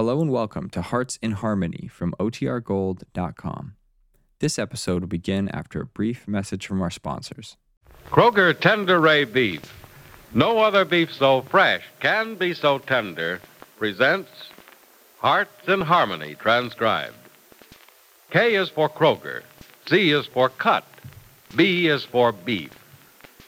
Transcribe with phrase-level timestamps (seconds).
[0.00, 3.74] Hello and welcome to Hearts in Harmony from OTRGold.com.
[4.38, 7.58] This episode will begin after a brief message from our sponsors.
[8.10, 9.60] Kroger Tenderay Beef.
[10.32, 13.42] No other beef so fresh can be so tender.
[13.76, 14.30] Presents
[15.18, 17.28] Hearts in Harmony, transcribed.
[18.30, 19.42] K is for Kroger.
[19.86, 20.86] C is for cut.
[21.54, 22.72] B is for beef.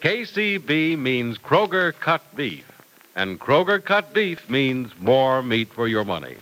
[0.03, 2.71] KCB means Kroger cut beef.
[3.15, 6.37] And Kroger cut beef means more meat for your money.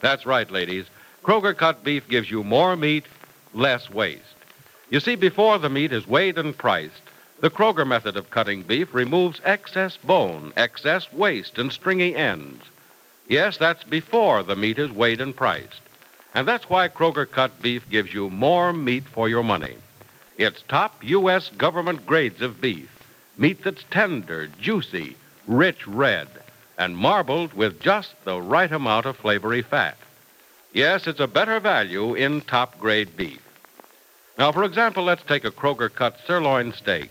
[0.00, 0.86] That's right, ladies.
[1.22, 3.04] Kroger cut beef gives you more meat,
[3.52, 4.22] less waste.
[4.90, 7.02] You see, before the meat is weighed and priced,
[7.40, 12.62] the Kroger method of cutting beef removes excess bone, excess waste, and stringy ends.
[13.28, 15.80] Yes, that's before the meat is weighed and priced.
[16.34, 19.76] And that's why Kroger cut beef gives you more meat for your money.
[20.36, 21.50] It's top U.S.
[21.50, 22.90] government grades of beef.
[23.36, 26.28] Meat that's tender, juicy, rich red,
[26.78, 29.96] and marbled with just the right amount of flavory fat.
[30.72, 33.40] Yes, it's a better value in top grade beef.
[34.38, 37.10] Now, for example, let's take a Kroger cut sirloin steak.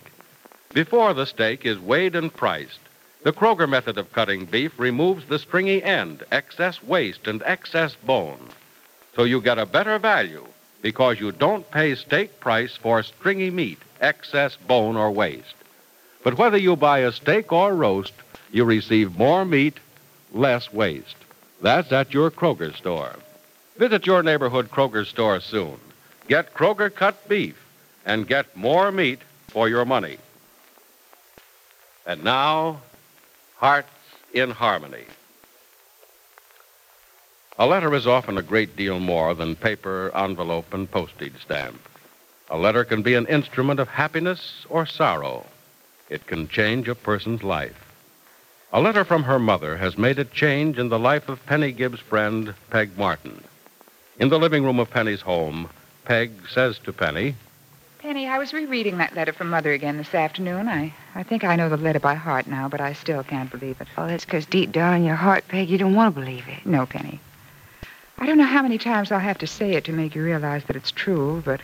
[0.74, 2.80] Before the steak is weighed and priced,
[3.24, 8.50] the Kroger method of cutting beef removes the stringy end, excess waste, and excess bone.
[9.16, 10.46] So you get a better value
[10.82, 15.56] because you don't pay steak price for stringy meat, excess bone, or waste.
[16.24, 18.14] But whether you buy a steak or roast,
[18.52, 19.78] you receive more meat,
[20.32, 21.16] less waste.
[21.62, 23.16] That's at your Kroger store.
[23.78, 25.80] Visit your neighborhood Kroger store soon.
[26.28, 27.58] Get Kroger cut beef
[28.06, 30.18] and get more meat for your money.
[32.06, 32.82] And now,
[33.58, 33.90] Hearts
[34.34, 35.06] in Harmony.
[37.58, 41.80] A letter is often a great deal more than paper, envelope, and postage stamp.
[42.50, 45.46] A letter can be an instrument of happiness or sorrow.
[46.14, 47.92] It can change a person's life.
[48.72, 52.02] A letter from her mother has made a change in the life of Penny Gibbs'
[52.02, 53.44] friend, Peg Martin.
[54.20, 55.72] In the living room of Penny's home,
[56.06, 57.34] Peg says to Penny,
[57.98, 60.68] Penny, I was rereading that letter from Mother again this afternoon.
[60.68, 63.82] I, I think I know the letter by heart now, but I still can't believe
[63.82, 63.88] it.
[63.98, 66.64] Oh, that's because deep down in your heart, Peg, you don't want to believe it.
[66.64, 67.20] No, Penny.
[68.20, 70.64] I don't know how many times I'll have to say it to make you realize
[70.66, 71.60] that it's true, but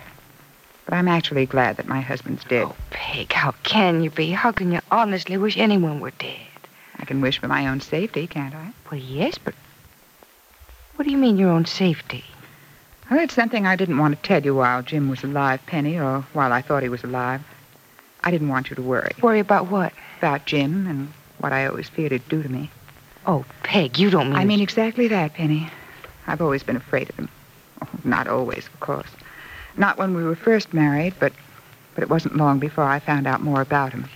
[0.90, 2.64] but I'm actually glad that my husband's dead.
[2.64, 4.32] Oh, Peg, how can you be?
[4.32, 6.40] How can you honestly wish anyone were dead?
[6.98, 8.74] I can wish for my own safety, can't I?
[8.90, 9.54] Well, yes, but
[10.96, 12.26] what do you mean your own safety?
[13.12, 16.22] Well, it's something I didn't want to tell you while Jim was alive, Penny, or
[16.34, 17.42] while I thought he was alive.
[18.24, 19.12] I didn't want you to worry.
[19.22, 19.94] Worry about what?
[20.18, 22.72] About Jim and what I always feared he'd do to me.
[23.28, 24.40] Oh, Peg, you don't mean.
[24.40, 25.70] I mean exactly that, Penny.
[26.26, 27.30] I've always been afraid of him.
[27.84, 29.08] Oh, not always, of course.
[29.80, 31.32] Not when we were first married, but
[31.96, 34.08] but it wasn't long before I found out more about him.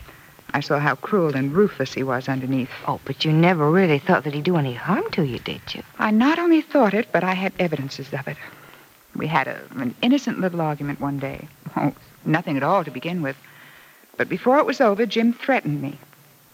[0.54, 2.70] I saw how cruel and ruthless he was underneath.
[2.88, 5.82] Oh, but you never really thought that he'd do any harm to you, did you?
[5.98, 8.38] I not only thought it, but I had evidences of it.
[9.16, 11.48] We had a, an innocent little argument one day.
[11.76, 11.94] Oh,
[12.26, 13.38] nothing at all to begin with.
[14.18, 15.98] But before it was over, Jim threatened me.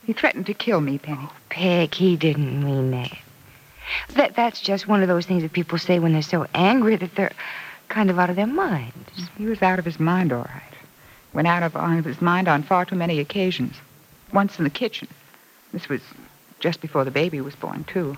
[0.06, 1.28] He threatened to kill me, Penny.
[1.30, 3.18] Oh, Peg, he didn't mean that.
[4.14, 7.16] That that's just one of those things that people say when they're so angry that
[7.16, 7.34] they're
[7.90, 9.30] kind of out of their minds.
[9.38, 10.62] He was out of his mind, all right.
[11.34, 13.76] Went out of, out of his mind on far too many occasions.
[14.32, 15.08] Once in the kitchen.
[15.74, 16.02] This was
[16.60, 18.18] just before the baby was born, too.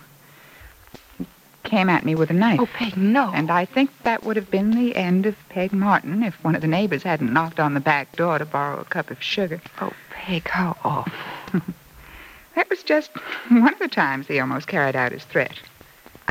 [1.17, 1.25] He
[1.63, 2.59] came at me with a knife.
[2.59, 3.31] Oh, Peg, no.
[3.33, 6.61] And I think that would have been the end of Peg Martin if one of
[6.61, 9.61] the neighbors hadn't knocked on the back door to borrow a cup of sugar.
[9.79, 11.13] Oh, Peg, how awful.
[12.55, 13.11] that was just
[13.49, 15.59] one of the times he almost carried out his threat.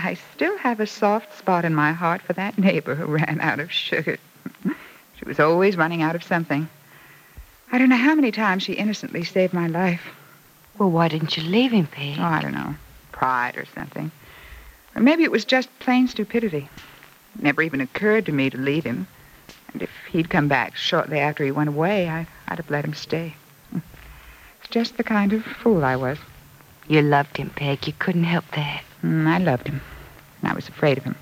[0.04, 3.60] I still have a soft spot in my heart for that neighbor who ran out
[3.60, 4.18] of sugar.
[4.64, 6.68] she was always running out of something.
[7.72, 10.02] I don't know how many times she innocently saved my life.
[10.78, 12.16] Well, why didn't you leave him, Peg?
[12.18, 12.74] Oh, I don't know.
[13.12, 14.10] Pride or something.
[14.96, 16.68] Or maybe it was just plain stupidity.
[17.36, 19.06] It never even occurred to me to leave him.
[19.72, 22.94] And if he'd come back shortly after he went away, I, I'd have let him
[22.94, 23.34] stay.
[23.72, 26.18] It's just the kind of fool I was.
[26.88, 27.86] You loved him, Peg.
[27.86, 28.82] You couldn't help that.
[29.02, 29.80] Mm, I loved him.
[30.42, 31.16] And I was afraid of him.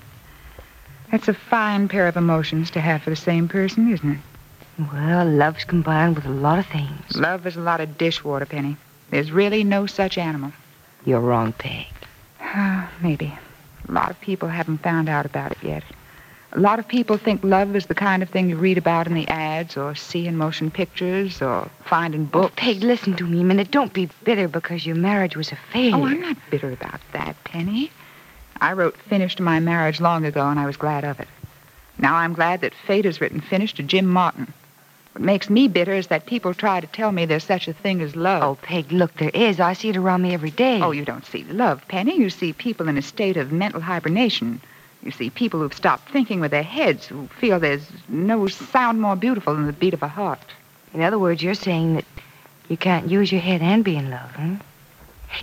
[1.11, 4.19] That's a fine pair of emotions to have for the same person, isn't it?
[4.93, 7.15] Well, love's combined with a lot of things.
[7.15, 8.77] Love is a lot of dishwater, Penny.
[9.09, 10.53] There's really no such animal.
[11.05, 11.87] You're wrong, Peg.
[13.01, 13.37] Maybe.
[13.87, 15.83] A lot of people haven't found out about it yet.
[16.51, 19.13] A lot of people think love is the kind of thing you read about in
[19.13, 22.53] the ads or see in motion pictures or find in books.
[22.53, 23.69] Oh, Peg, listen to me a minute.
[23.69, 25.95] Don't be bitter because your marriage was a failure.
[25.95, 27.91] Oh, I'm not bitter about that, Penny.
[28.59, 31.27] I wrote finished to my marriage long ago, and I was glad of it.
[31.99, 34.51] Now I'm glad that fate has written finished to Jim Martin.
[35.13, 38.01] What makes me bitter is that people try to tell me there's such a thing
[38.01, 38.41] as love.
[38.41, 39.59] Oh, Peg, look, there is.
[39.59, 40.81] I see it around me every day.
[40.81, 42.17] Oh, you don't see love, Penny.
[42.17, 44.61] You see people in a state of mental hibernation.
[45.01, 49.15] You see people who've stopped thinking with their heads, who feel there's no sound more
[49.15, 50.39] beautiful than the beat of a heart.
[50.93, 52.05] In other words, you're saying that
[52.67, 54.55] you can't use your head and be in love, huh?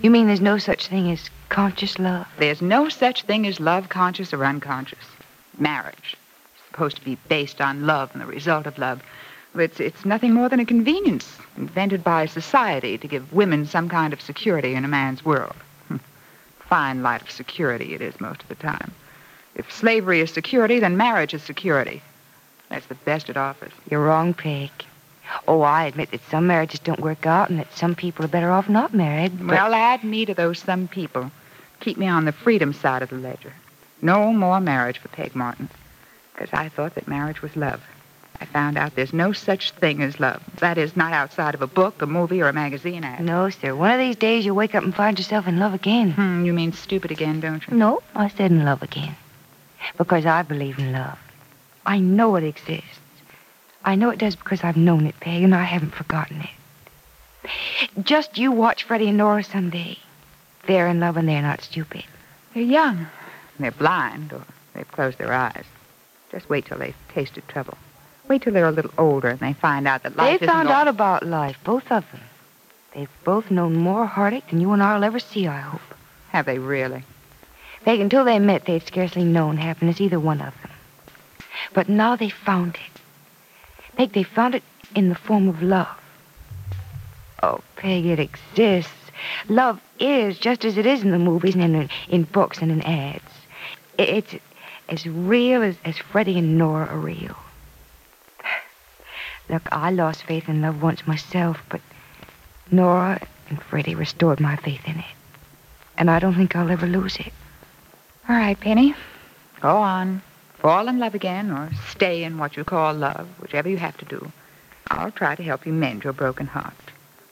[0.03, 2.27] You mean there's no such thing as conscious love?
[2.39, 5.05] There's no such thing as love, conscious or unconscious.
[5.59, 6.17] Marriage
[6.57, 9.03] is supposed to be based on love and the result of love.
[9.55, 14.13] It's, it's nothing more than a convenience invented by society to give women some kind
[14.13, 15.57] of security in a man's world.
[15.89, 15.97] Hmm.
[16.69, 18.93] Fine light of security it is most of the time.
[19.57, 22.03] If slavery is security, then marriage is security.
[22.69, 23.73] That's the best it offers.
[23.91, 24.71] You're wrong, Peg.
[25.49, 28.51] Oh, I admit that some marriages don't work out and that some people are better
[28.53, 29.39] off not married.
[29.39, 31.31] But Well, add me to those some people.
[31.81, 33.53] Keep me on the freedom side of the ledger.
[34.03, 35.69] No more marriage for Peg Martin.
[36.33, 37.83] Because I thought that marriage was love.
[38.41, 40.43] I found out there's no such thing as love.
[40.59, 43.25] That is, not outside of a book, a movie, or a magazine ad.
[43.25, 43.75] no, sir.
[43.75, 46.11] One of these days you'll wake up and find yourself in love again.
[46.13, 47.75] Hmm, you mean stupid again, don't you?
[47.77, 49.17] No, I said in love again.
[49.97, 51.19] Because I believe in love.
[51.85, 53.01] I know it exists.
[53.85, 56.51] I know it does because I've known it, Peg, and I haven't forgotten it.
[58.03, 59.97] Just you watch Freddie and Nora someday.
[60.67, 62.05] They're in love and they're not stupid.
[62.53, 63.07] They're young.
[63.61, 64.43] They're blind, or
[64.75, 65.65] they've closed their eyes.
[66.33, 67.79] Just wait till they've tasted trouble.
[68.29, 70.89] Wait till they're a little older and they find out that life they found out
[70.89, 72.21] about life, both of them.
[72.93, 75.81] They've both known more heartache than you and I'll ever see, I hope.
[76.31, 77.05] Have they really?
[77.87, 80.73] Peg, until they met, they'd scarcely known happiness, either one of them.
[81.73, 83.01] But now they found it.
[83.97, 84.65] Peg, they found it
[84.97, 85.97] in the form of love.
[87.45, 88.93] Oh, Peg, it exists.
[89.49, 92.83] Love is just as it is in the movies and in, in books and in
[92.83, 93.23] ads.
[93.97, 94.35] It's
[94.89, 97.37] as real as, as Freddie and Nora are real.
[99.49, 101.81] Look, I lost faith in love once myself, but
[102.69, 105.15] Nora and Freddie restored my faith in it.
[105.97, 107.33] And I don't think I'll ever lose it.
[108.29, 108.95] All right, Penny.
[109.61, 110.21] Go on.
[110.59, 114.05] Fall in love again or stay in what you call love, whichever you have to
[114.05, 114.33] do.
[114.89, 116.75] I'll try to help you mend your broken heart.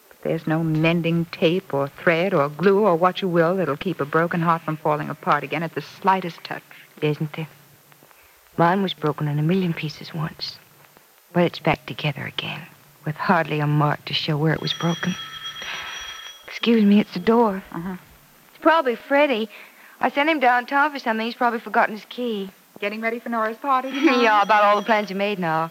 [0.09, 4.01] But there's no mending tape or thread or glue or what you will that'll keep
[4.01, 6.63] a broken heart from falling apart again at the slightest touch.
[7.03, 7.49] isn't there?
[8.57, 10.59] Mine was broken in a million pieces once,
[11.33, 12.63] but it's back together again,
[13.05, 15.13] with hardly a mark to show where it was broken.
[16.47, 17.65] Excuse me, it's the door.
[17.73, 17.97] Uh-huh.
[18.51, 19.49] It's probably Freddie.
[20.01, 21.25] I sent him downtown for something.
[21.25, 22.51] He's probably forgotten his key.
[22.81, 25.71] Getting ready for Nora's party yeah, about all the plans you made now.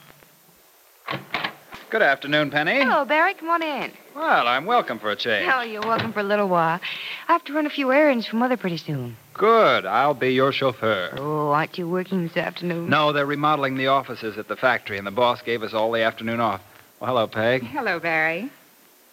[1.90, 2.80] Good afternoon, Penny.
[2.80, 3.36] Hello, Barry.
[3.36, 3.92] Come on in.
[4.16, 5.48] Well, I'm welcome for a change.
[5.54, 6.80] Oh, you're welcome for a little while.
[7.28, 9.16] I have to run a few errands for Mother pretty soon.
[9.34, 9.86] Good.
[9.86, 11.14] I'll be your chauffeur.
[11.18, 12.90] Oh, aren't you working this afternoon?
[12.90, 16.02] No, they're remodeling the offices at the factory, and the boss gave us all the
[16.02, 16.62] afternoon off.
[17.00, 17.62] Well, hello, Peg.
[17.64, 18.50] Hello, Barry.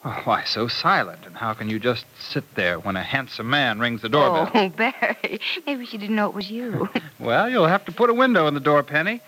[0.02, 1.26] Oh, why so silent?
[1.26, 4.50] And how can you just sit there when a handsome man rings the doorbell?
[4.55, 5.41] Oh, Barry.
[5.67, 6.88] Maybe she didn't know it was you.
[7.20, 9.20] Well, you'll have to put a window in the door, Penny.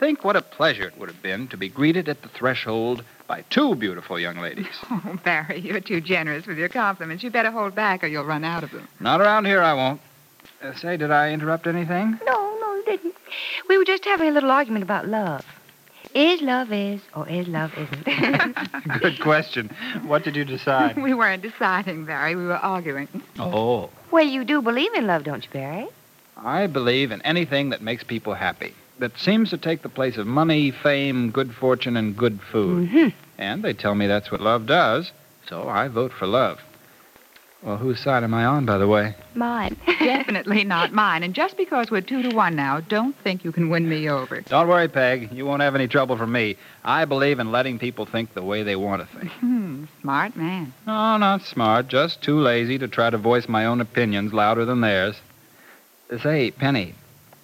[0.00, 3.44] Think what a pleasure it would have been to be greeted at the threshold by
[3.50, 4.66] two beautiful young ladies.
[4.90, 7.22] Oh, Barry, you're too generous with your compliments.
[7.22, 8.88] You better hold back or you'll run out of them.
[8.98, 10.00] Not around here, I won't.
[10.60, 12.18] Uh, say, did I interrupt anything?
[12.26, 13.14] No, no, you didn't.
[13.68, 15.44] We were just having a little argument about love.
[16.14, 18.04] Is love is, or is love isn't?
[19.00, 19.70] Good question.
[20.06, 20.96] What did you decide?
[21.02, 22.34] we weren't deciding, Barry.
[22.34, 23.08] We were arguing.
[23.38, 23.90] oh.
[24.10, 25.88] well, you do believe in love, don't you, Barry?
[26.36, 30.26] I believe in anything that makes people happy, that seems to take the place of
[30.26, 32.88] money, fame, good fortune, and good food.
[32.88, 33.08] Mm-hmm.
[33.38, 35.12] And they tell me that's what love does,
[35.48, 36.58] so I vote for love.
[37.62, 39.14] Well, whose side am I on, by the way?
[39.34, 39.76] Mine.
[39.86, 41.22] Definitely not mine.
[41.22, 44.40] And just because we're two to one now, don't think you can win me over.
[44.40, 45.30] Don't worry, Peg.
[45.30, 46.56] You won't have any trouble from me.
[46.84, 49.30] I believe in letting people think the way they want to think.
[49.32, 50.72] Hmm, smart man.
[50.86, 54.80] No, not smart, just too lazy to try to voice my own opinions louder than
[54.80, 55.20] theirs.
[56.22, 56.94] Say, Penny,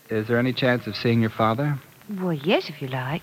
[0.09, 1.79] is there any chance of seeing your father?
[2.21, 3.23] well, yes, if you like.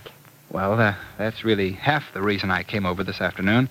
[0.52, 3.68] Well, uh, that's really half the reason I came over this afternoon.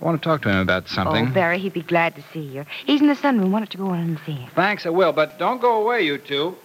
[0.00, 1.28] I want to talk to him about something.
[1.28, 2.64] Oh, Barry, he'd be glad to see you.
[2.86, 3.50] He's in the sunroom.
[3.50, 4.50] Why don't you go on and see him?
[4.54, 6.56] Thanks, I will, but don't go away, you two.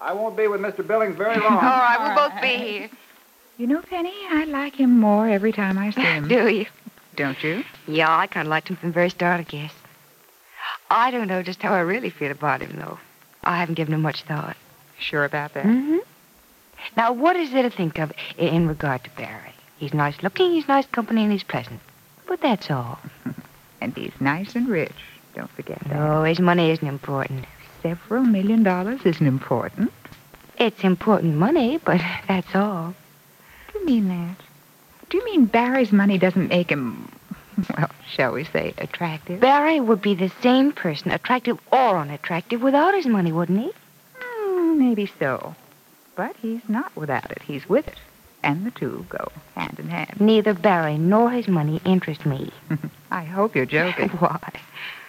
[0.00, 0.86] I won't be with Mr.
[0.86, 1.52] Billings very long.
[1.52, 2.90] All right, we'll both be here.
[3.58, 6.26] You know, Penny, I like him more every time I see him.
[6.28, 6.66] Do you?
[7.16, 7.62] Don't you?
[7.86, 9.74] Yeah, I kind of liked him from the very start, I guess.
[10.90, 12.98] I don't know just how I really feel about him, though.
[13.44, 14.56] I haven't given him much thought.
[14.98, 15.64] Sure about that?
[15.64, 15.98] Mm-hmm.
[16.96, 19.52] Now, what is there to think of in regard to Barry?
[19.78, 21.80] He's nice looking, he's nice company, and he's pleasant.
[22.30, 23.00] But that's all.
[23.82, 24.92] And he's nice and rich.
[25.34, 25.96] Don't forget that.
[25.98, 27.46] Oh, his money isn't important.
[27.82, 29.90] Several million dollars isn't important.
[30.58, 32.94] It's important money, but that's all.
[33.72, 34.36] Do you mean that?
[35.08, 37.10] Do you mean Barry's money doesn't make him,
[37.74, 39.40] well, shall we say, attractive?
[39.40, 43.72] Barry would be the same person, attractive or unattractive, without his money, wouldn't he?
[44.20, 45.56] Hmm, maybe so.
[46.16, 47.40] But he's not without it.
[47.40, 47.96] He's with it.
[48.42, 50.20] And the two go hand in hand.
[50.20, 52.50] Neither Barry nor his money interest me.
[53.10, 54.08] I hope you're joking.
[54.18, 54.40] Why?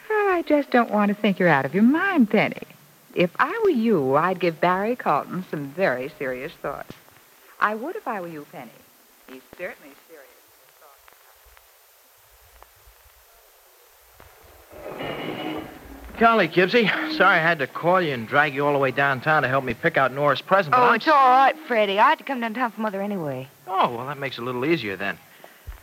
[0.10, 2.68] Oh, I just don't want to think you're out of your mind, Penny.
[3.16, 6.88] If I were you, I'd give Barry Carlton some very serious thought.
[7.60, 8.72] I would if I were you, Penny.
[9.28, 9.96] He's certainly
[16.22, 16.88] Golly, Gibbsy.
[17.18, 19.64] Sorry I had to call you and drag you all the way downtown to help
[19.64, 20.76] me pick out Nora's present.
[20.78, 21.98] Oh, I'm it's all right, Freddie.
[21.98, 23.48] I had to come downtown for Mother anyway.
[23.66, 25.18] Oh, well, that makes it a little easier then.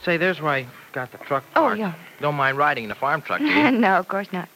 [0.04, 1.92] Say, there's where I got the truck Oh, yeah.
[2.21, 3.71] Don't mind riding in a farm truck, do you?
[3.73, 4.49] no, of course not.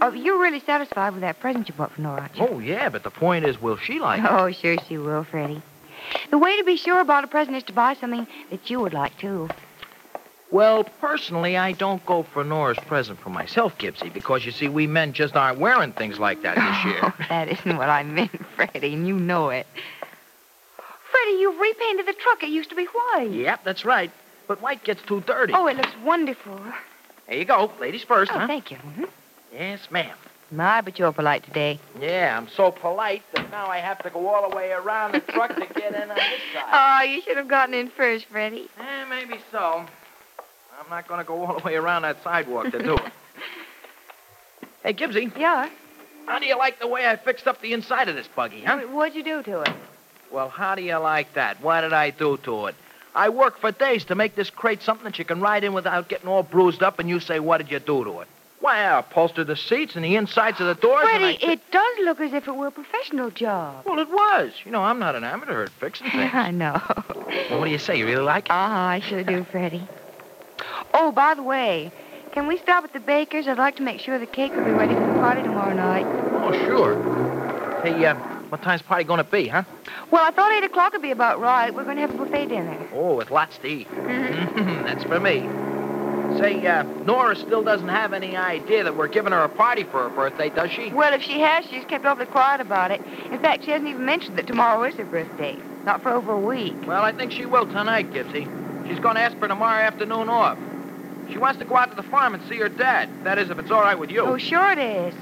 [0.00, 2.46] Oh, you're really satisfied with that present you bought for Nora, aren't you?
[2.48, 4.30] oh, yeah, but the point is, will she like it?
[4.30, 5.60] Oh, sure she will, Freddie.
[6.30, 8.94] The way to be sure about a present is to buy something that you would
[8.94, 9.48] like, too.
[10.54, 14.86] Well, personally, I don't go for Nora's present for myself, Gibbsy, because you see, we
[14.86, 17.02] men just aren't wearing things like that this year.
[17.18, 19.66] Oh, that isn't what I meant, Freddie, and you know it.
[21.10, 22.44] Freddie, you've repainted the truck.
[22.44, 23.32] It used to be white.
[23.32, 24.12] yep, that's right.
[24.46, 25.52] But white gets too dirty.
[25.54, 26.60] Oh, it looks wonderful.
[27.26, 27.72] There you go.
[27.80, 28.46] Ladies first, Oh, huh?
[28.46, 28.76] thank you.
[28.76, 29.08] Mhm.
[29.52, 30.16] Yes, ma'am.
[30.52, 31.80] My, but you're polite today.
[32.00, 35.20] Yeah, I'm so polite that now I have to go all the way around the
[35.32, 37.00] truck to get in on this side.
[37.02, 38.68] Oh, you should have gotten in first, Freddie.
[38.78, 39.84] Eh, maybe so.
[40.84, 43.12] I'm not going to go all the way around that sidewalk to do it.
[44.82, 45.68] hey, Gibbsy, Yeah?
[46.26, 48.78] how do you like the way I fixed up the inside of this buggy, huh?
[48.80, 49.70] What'd you do to it?
[50.30, 51.60] Well, how do you like that?
[51.62, 52.74] What did I do to it?
[53.14, 56.08] I worked for days to make this crate something that you can ride in without
[56.08, 58.28] getting all bruised up, and you say, what did you do to it?
[58.60, 61.06] Why, I upholstered the seats and the insides of the doors.
[61.12, 63.84] and I Freddie, it does look as if it were a professional job.
[63.84, 64.52] Well, it was.
[64.64, 66.30] You know, I'm not an amateur at fixing things.
[66.32, 66.80] I know.
[67.50, 67.98] well, what do you say?
[67.98, 68.50] You really like it?
[68.52, 69.86] Uh-huh, I sure do, Freddie.
[70.94, 71.90] Oh, by the way,
[72.32, 73.46] can we stop at the baker's?
[73.48, 76.06] I'd like to make sure the cake will be ready for the party tomorrow night.
[76.32, 77.82] Oh, sure.
[77.82, 78.14] Hey, uh,
[78.48, 79.64] what time's the party going to be, huh?
[80.10, 81.74] Well, I thought 8 o'clock would be about right.
[81.74, 82.78] We're going to have a buffet dinner.
[82.94, 83.88] Oh, with lots to eat.
[83.88, 84.84] Mhm.
[84.84, 85.40] That's for me.
[86.38, 90.08] Say, uh, Nora still doesn't have any idea that we're giving her a party for
[90.08, 90.90] her birthday, does she?
[90.90, 93.00] Well, if she has, she's kept awfully quiet about it.
[93.30, 95.56] In fact, she hasn't even mentioned that tomorrow is her birthday.
[95.84, 96.74] Not for over a week.
[96.86, 98.48] Well, I think she will tonight, Gibbsy.
[98.88, 100.58] She's going to ask for tomorrow afternoon off.
[101.32, 103.08] She wants to go out to the farm and see her dad.
[103.24, 104.22] That is, if it's all right with you.
[104.22, 105.14] Oh, sure it is.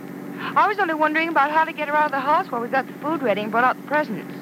[0.55, 2.69] I was only wondering about how to get her out of the house while we
[2.69, 4.35] got the food ready and brought out the presents.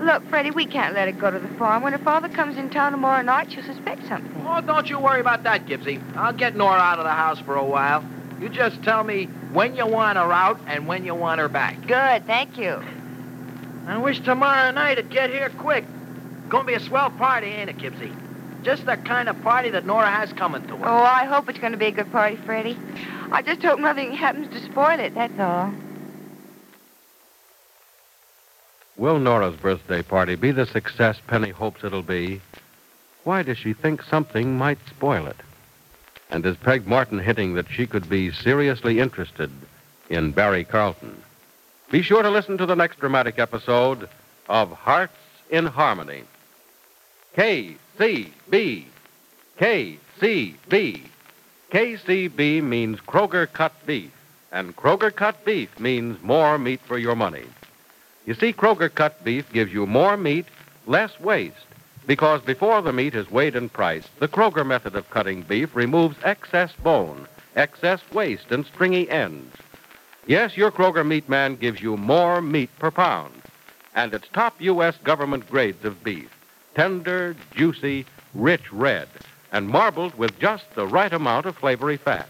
[0.00, 1.82] Look, Freddie, we can't let her go to the farm.
[1.82, 4.42] When her father comes in town tomorrow night, she'll suspect something.
[4.44, 6.00] Oh, don't you worry about that, Gibbsy.
[6.16, 8.04] I'll get Nora out of the house for a while.
[8.40, 11.86] You just tell me when you want her out and when you want her back.
[11.86, 12.80] Good, thank you.
[13.86, 15.86] I wish tomorrow night it'd get here quick.
[16.48, 18.12] Gonna be a swell party, ain't it, Gibbsy?
[18.62, 20.88] Just the kind of party that Nora has coming to her.
[20.88, 22.76] Oh, I hope it's going to be a good party, Freddie.
[23.32, 25.72] I just hope nothing happens to spoil it, that's all.
[28.96, 32.40] Will Nora's birthday party be the success Penny hopes it'll be?
[33.24, 35.36] Why does she think something might spoil it?
[36.30, 39.50] And is Peg Martin hinting that she could be seriously interested
[40.08, 41.20] in Barry Carlton?
[41.90, 44.08] Be sure to listen to the next dramatic episode
[44.48, 45.16] of Hearts
[45.50, 46.24] in Harmony.
[47.98, 48.84] KCB.
[49.58, 51.00] KCB.
[51.70, 54.10] KCB means Kroger cut beef,
[54.50, 57.44] and Kroger cut beef means more meat for your money.
[58.24, 60.46] You see, Kroger cut beef gives you more meat,
[60.86, 61.56] less waste.
[62.06, 66.16] Because before the meat is weighed and priced, the Kroger method of cutting beef removes
[66.24, 69.54] excess bone, excess waste, and stringy ends.
[70.26, 73.34] Yes, your Kroger meat man gives you more meat per pound.
[73.94, 74.96] And it's top U.S.
[75.04, 76.30] government grades of beef
[76.74, 79.08] tender, juicy, rich red,
[79.52, 82.28] and marbled with just the right amount of flavory fat.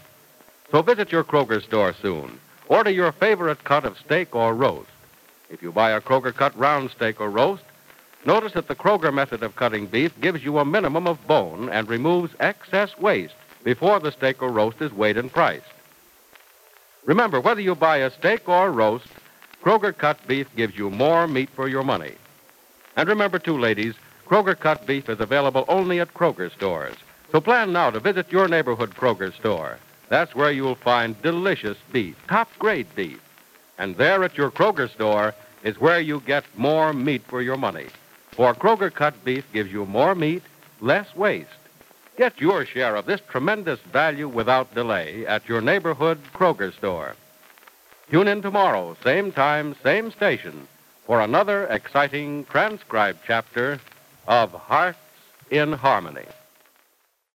[0.71, 2.39] So visit your Kroger store soon.
[2.67, 4.89] Order your favorite cut of steak or roast.
[5.49, 7.63] If you buy a Kroger cut round steak or roast,
[8.25, 11.87] notice that the Kroger method of cutting beef gives you a minimum of bone and
[11.87, 15.65] removes excess waste before the steak or roast is weighed and priced.
[17.05, 19.07] Remember, whether you buy a steak or roast,
[19.63, 22.13] Kroger cut beef gives you more meat for your money.
[22.95, 23.95] And remember, too, ladies,
[24.25, 26.95] Kroger cut beef is available only at Kroger stores.
[27.31, 29.79] So plan now to visit your neighborhood Kroger store.
[30.09, 33.19] That's where you'll find delicious beef, top grade beef.
[33.77, 37.87] And there at your Kroger store is where you get more meat for your money.
[38.31, 40.43] For Kroger cut beef gives you more meat,
[40.79, 41.49] less waste.
[42.17, 47.15] Get your share of this tremendous value without delay at your neighborhood Kroger store.
[48.11, 50.67] Tune in tomorrow, same time, same station,
[51.05, 53.79] for another exciting transcribed chapter
[54.27, 54.97] of Hearts
[55.51, 56.25] in harmony.